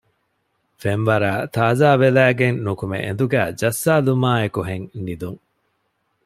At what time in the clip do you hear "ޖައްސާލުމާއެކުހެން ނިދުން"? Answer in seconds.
3.59-5.39